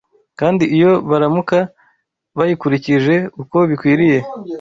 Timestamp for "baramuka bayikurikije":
1.09-3.15